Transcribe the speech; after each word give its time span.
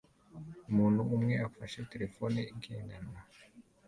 umuntu 0.69 1.01
umwe 1.15 1.33
afashe 1.47 1.79
terefone 1.91 2.39
igendanwa 2.53 3.19